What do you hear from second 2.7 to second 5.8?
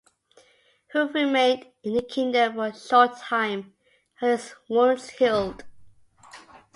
short time, while his wounds healed.